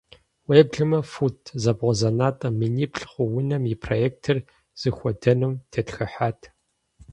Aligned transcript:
Уеблэмэ 0.47 0.99
фут 1.11 1.41
зэбгъузэнатӏэ 1.63 2.49
миниплӏ 2.59 3.05
хъу 3.09 3.25
унэм 3.37 3.63
и 3.73 3.75
проектыр 3.83 4.37
зыхуэдэнум 4.79 5.53
тетхыхьат. 5.71 6.39